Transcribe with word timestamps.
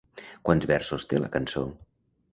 Quants 0.47 0.65
versos 0.71 1.05
té 1.13 1.19
la 1.21 1.31
cançó? 1.39 1.65